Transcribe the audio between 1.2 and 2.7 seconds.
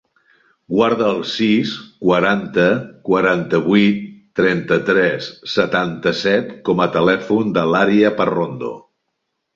sis, quaranta,